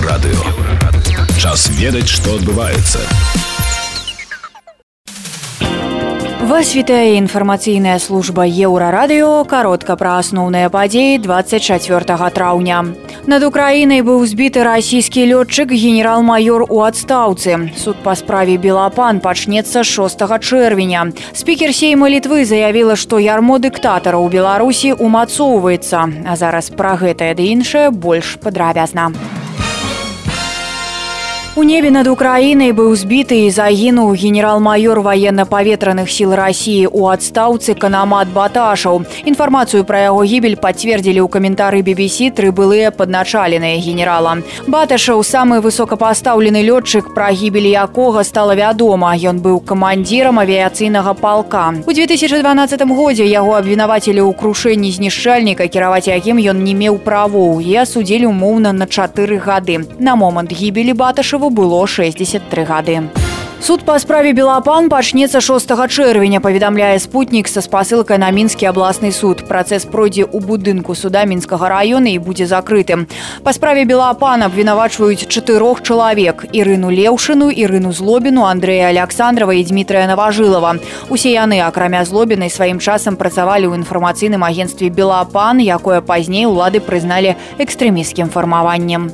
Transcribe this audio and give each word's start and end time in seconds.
Еўрарадыё. 0.00 0.40
Час 1.36 1.68
ведаць, 1.76 2.08
што 2.08 2.40
адбываецца. 2.40 3.04
Вас 6.40 6.72
вітае 6.72 7.20
інфармацыйная 7.20 7.98
служба 8.00 8.46
еўрарадыё 8.48 9.44
каротка 9.44 9.96
пра 10.00 10.16
асноўныя 10.24 10.72
падзеі 10.72 11.18
24 11.20 12.30
траўня. 12.32 12.78
Над 13.28 13.44
украінай 13.44 14.00
быў 14.00 14.24
збіты 14.24 14.64
расійскі 14.64 15.20
лётчык 15.36 15.68
генерал-майор 15.68 16.64
у 16.64 16.80
адстаўцы. 16.80 17.68
Суд 17.76 18.00
па 18.02 18.16
справе 18.16 18.56
Белапан 18.56 19.20
пачнецца 19.20 19.84
6 19.84 20.24
чэрвеня. 20.40 21.12
Спікер 21.36 21.76
сейма 21.76 22.08
літвы 22.08 22.48
заявіла, 22.48 22.96
што 22.96 23.20
ярмо 23.20 23.60
дыктатара 23.60 24.16
ў 24.16 24.32
Беларусі 24.32 24.96
умацоўваецца. 24.96 26.24
А 26.24 26.36
зараз 26.40 26.72
пра 26.72 26.96
гэтае 26.96 27.36
ды 27.36 27.52
іншае 27.52 27.90
больш 27.92 28.40
падрабязна. 28.40 29.12
У 31.56 31.64
небе 31.64 31.90
над 31.90 32.06
Украінай 32.06 32.70
быў 32.70 32.94
збіты 32.94 33.34
і 33.44 33.50
загінуў 33.50 34.14
генерал-майор 34.14 35.00
военно-паветраных 35.02 36.06
сіл 36.06 36.30
рассіі 36.38 36.86
ў 36.86 37.10
адстаўцы 37.10 37.74
канамат 37.74 38.30
баташаў. 38.30 39.02
Інфармацыю 39.26 39.82
пра 39.82 40.06
яго 40.06 40.22
гібель 40.22 40.54
пацвердзілі 40.54 41.18
ў 41.18 41.26
каментары 41.26 41.82
BBC 41.82 42.30
тры 42.30 42.54
былыя 42.54 42.94
падначаленыя 42.94 43.82
генерала. 43.82 44.36
Баташаў 44.70 45.24
самы 45.26 45.58
высокапастаўлены 45.58 46.62
лётчык 46.62 47.10
пра 47.18 47.34
гібель 47.34 47.66
якога 47.74 48.22
стала 48.22 48.54
вядома. 48.54 49.10
Ён 49.18 49.42
быў 49.42 49.58
камандзірам 49.58 50.38
авіяцыйнага 50.38 51.18
палка. 51.18 51.74
У 51.82 51.90
2012 51.90 52.86
годзе 52.94 53.26
яго 53.26 53.58
абвінавацілі 53.58 54.22
ў 54.22 54.38
крушэнні 54.38 54.94
знішчальніка, 54.94 55.66
кіраваць 55.66 56.06
якім 56.06 56.38
ён 56.38 56.62
не 56.62 56.78
меў 56.78 57.02
правоў 57.02 57.58
і 57.58 57.74
асудзілі 57.82 58.30
умоўна 58.30 58.70
на 58.70 58.86
чатыры 58.86 59.42
гады. 59.42 59.82
На 59.98 60.14
момант 60.14 60.54
гібелі 60.54 60.94
баташаў 60.94 61.40
Кашеву 61.50 61.68
было 61.68 61.86
63 61.86 62.64
гады. 62.64 63.02
Суд 63.60 63.84
па 63.84 63.98
справе 63.98 64.32
Белапан 64.32 64.88
пачнецца 64.88 65.40
6 65.40 65.68
чэрвеня, 65.92 66.40
паведамляе 66.40 66.98
спутнік 66.98 67.46
са 67.46 67.60
спасылкай 67.60 68.16
на 68.16 68.30
мінскі 68.30 68.72
абласны 68.72 69.12
суд. 69.12 69.44
Працэс 69.44 69.84
пройдзе 69.84 70.24
ў 70.24 70.40
будынку 70.40 70.94
суда 70.96 71.28
мінскага 71.28 71.68
раёна 71.68 72.08
і 72.08 72.18
будзе 72.18 72.46
закрытым. 72.48 73.04
Па 73.44 73.52
справе 73.52 73.84
Белапан 73.84 74.42
абвінавачваюць 74.42 75.28
чатырох 75.28 75.82
чалавек: 75.82 76.48
Ірыну 76.56 76.88
Леўшыну, 76.88 77.52
Ірыну 77.52 77.92
Злобіну, 77.92 78.48
Андрэя 78.48 78.88
Александрова 78.88 79.52
і 79.52 79.64
Дмітрая 79.64 80.08
Наважылава. 80.08 80.80
Усе 81.10 81.36
яны, 81.36 81.60
акрамя 81.60 82.04
злобінай 82.08 82.48
сваім 82.48 82.80
часам 82.80 83.20
працавалі 83.20 83.68
ў 83.68 83.84
інфармацыйным 83.84 84.40
агенстве 84.40 84.88
Белапан, 84.88 85.60
якое 85.60 86.00
пазней 86.00 86.48
улады 86.48 86.80
прызналі 86.80 87.36
экстрэміскім 87.60 88.32
фармаваннем. 88.32 89.12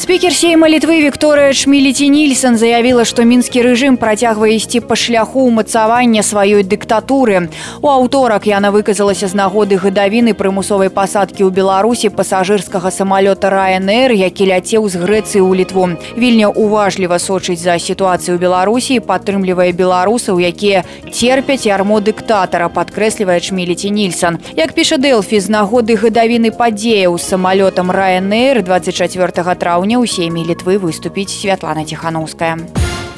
Спікер 0.00 0.32
сейма 0.32 0.64
літвы 0.64 1.04
Вікторыя 1.04 1.52
Шміліці 1.52 2.08
Нільсон 2.08 2.56
заявіла, 2.56 3.04
што 3.04 3.20
мінскі 3.28 3.60
рэжым 3.60 3.98
працягвае 4.00 4.56
ісці 4.56 4.80
па 4.80 4.96
шляху 4.96 5.44
ўмацавання 5.44 6.24
сваёй 6.24 6.64
дыктатуры. 6.64 7.52
У 7.84 7.88
аўторак 7.92 8.48
яна 8.48 8.72
выказалася 8.72 9.28
з 9.28 9.36
нагоды 9.36 9.76
гадавіны 9.76 10.32
прымусовай 10.32 10.88
пасадкі 10.88 11.44
ў 11.44 11.52
Беларусі 11.52 12.08
пасажырскага 12.16 12.88
самалёта 12.88 13.52
РайНР, 13.52 14.16
які 14.16 14.48
ляцеў 14.48 14.88
з 14.88 14.96
Грэцыі 15.04 15.44
ў 15.44 15.52
літву. 15.60 15.84
Вільня 16.16 16.48
уважліва 16.48 17.20
сочыць 17.20 17.60
за 17.60 17.76
сітуацыю 17.76 18.40
Беларусі, 18.40 19.04
падтрымлівае 19.04 19.76
беларусаў, 19.76 20.40
якія 20.40 20.88
терпяць 21.12 21.68
ярмо 21.68 22.00
дыктатара, 22.00 22.72
падкрэслівае 22.72 23.44
Шміліці 23.44 23.92
Нільсон. 23.92 24.40
Як 24.56 24.72
піша 24.72 24.96
Дэлфі 24.96 25.44
з 25.44 25.52
нагоды 25.52 26.00
гадавіны 26.00 26.56
падзеяў 26.56 27.20
з 27.20 27.36
самалётам 27.36 27.92
РайНР 27.92 28.64
24 28.64 29.44
траўня 29.60 29.89
сёння 29.90 29.98
ў 29.98 30.06
сейме 30.06 30.46
літвы 30.46 30.78
выступіць 30.78 31.34
святлана 31.34 31.82
ціханаўская. 31.82 32.62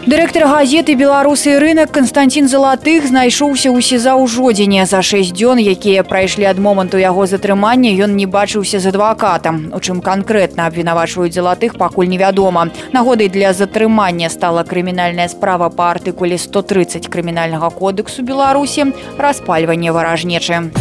Дырэктар 0.03 0.49
газеты 0.49 0.97
беларусы 0.97 1.61
рынок 1.61 1.93
Константин 1.93 2.49
залатых 2.49 3.05
знайшоўся 3.07 3.69
ў 3.69 3.79
сеза 3.85 4.17
ў 4.17 4.25
жодзіне. 4.25 4.89
За 4.89 5.05
6 5.05 5.37
дзён 5.37 5.61
якія 5.61 6.01
прайшлі 6.03 6.49
ад 6.49 6.57
моманту 6.57 6.97
яго 6.97 7.29
затрымання 7.29 7.93
ён 8.09 8.17
не 8.17 8.25
бачыўся 8.25 8.81
з 8.81 8.89
адвакатам. 8.89 9.69
У 9.77 9.79
чым 9.85 10.01
канкрэтна 10.01 10.67
абвінавачваюць 10.73 11.37
залатых 11.37 11.77
пакуль 11.77 12.09
невядома. 12.09 12.73
Нагодай 12.97 13.29
для 13.29 13.53
затрымання 13.53 14.33
стала 14.33 14.65
крымінальная 14.65 15.29
справа 15.29 15.69
па 15.69 15.93
артыкуле 15.93 16.41
130 16.41 17.13
крымінальнага 17.13 17.69
кодексу 17.69 18.25
беларусі. 18.25 18.97
Распальванне 19.21 19.93
варажнечы 19.93 20.73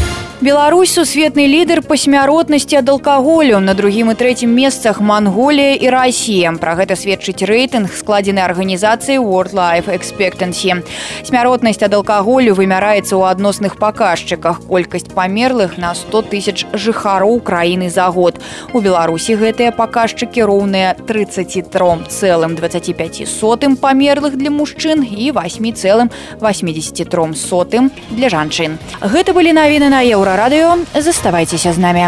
Беларусь 0.42 0.90
сусветны 0.90 1.44
лідар 1.46 1.84
па 1.86 1.94
смяротнасці 1.94 2.80
ад 2.80 2.88
алкаголю 2.90 3.60
на 3.62 3.76
другім 3.78 4.10
і 4.10 4.16
трэцім 4.18 4.50
месцах 4.50 4.98
Манголія 4.98 5.76
і 5.78 5.92
Расія. 5.94 6.50
Пра 6.58 6.74
гэта 6.80 6.98
сведчыць 6.98 7.46
рэйтынг 7.46 7.94
складзены 7.94 8.42
арганізацыі 8.42 9.22
World 9.22 9.54
Life 9.54 9.86
Expectancy. 9.94 10.82
Смяротнасць 11.22 11.86
ад 11.86 11.94
алкаголю 11.94 12.58
вымяраецца 12.58 13.14
ў 13.22 13.30
адносных 13.30 13.78
паказчыках. 13.78 14.66
Колькасць 14.66 15.14
памерлых 15.14 15.78
на 15.78 15.94
100 15.94 16.34
тысяч 16.34 16.66
жыхароў 16.74 17.38
краіны 17.46 17.94
за 17.94 18.10
год. 18.10 18.42
У 18.74 18.82
Беларусі 18.82 19.38
гэтыя 19.38 19.70
паказчыкі 19.70 20.42
роўныя 20.42 20.98
33 21.06 22.10
цэлым 22.10 22.58
25 22.58 23.30
сотым 23.30 23.78
памерлых 23.78 24.42
для 24.42 24.50
мужчын 24.50 25.06
і 25.06 25.30
8 25.38 25.70
цэлым 25.78 26.10
83 26.42 27.30
сотым 27.38 27.94
для 28.10 28.34
жанчын. 28.34 28.82
Гэта 29.06 29.38
былі 29.38 29.54
навіны 29.54 29.94
на 29.94 30.02
еўра 30.02 30.31
еўрарадыё 30.32 30.86
заставайцеся 30.96 31.74
з 31.74 31.78
намі. 31.78 32.08